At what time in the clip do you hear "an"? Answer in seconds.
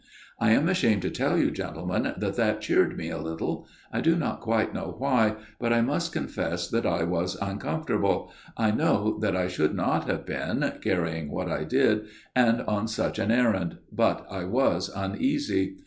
13.19-13.29